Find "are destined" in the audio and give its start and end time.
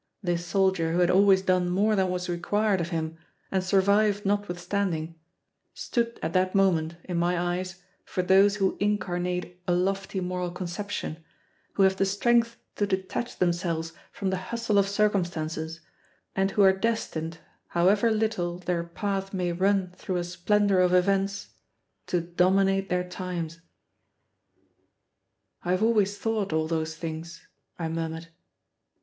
16.63-17.37